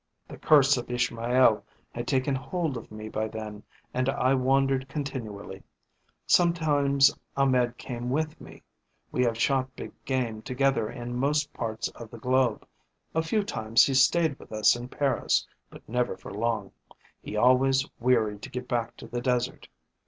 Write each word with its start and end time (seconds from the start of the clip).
"The 0.27 0.39
curse 0.39 0.77
of 0.77 0.89
Ishmael 0.89 1.63
had 1.93 2.07
taken 2.07 2.33
hold 2.33 2.75
of 2.75 2.91
me 2.91 3.07
by 3.07 3.27
then 3.27 3.61
and 3.93 4.09
I 4.09 4.33
wandered 4.33 4.89
continually. 4.89 5.61
Sometimes 6.25 7.15
Ahmed 7.37 7.77
came 7.77 8.09
with 8.09 8.41
me; 8.41 8.63
we 9.11 9.21
have 9.25 9.37
shot 9.37 9.75
big 9.75 9.91
game 10.05 10.41
together 10.41 10.89
in 10.89 11.13
most 11.17 11.53
parts 11.53 11.87
of 11.89 12.09
the 12.09 12.17
globe. 12.17 12.67
A 13.13 13.21
few 13.21 13.43
times 13.43 13.85
he 13.85 13.93
stayed 13.93 14.39
with 14.39 14.51
us 14.51 14.75
in 14.75 14.87
Paris, 14.87 15.47
but 15.69 15.87
never 15.87 16.17
for 16.17 16.33
long; 16.33 16.71
he 17.21 17.37
always 17.37 17.85
wearied 17.99 18.41
to 18.41 18.49
get 18.49 18.67
back 18.67 18.97
to 18.97 19.07
the 19.07 19.21
desert. 19.21 19.67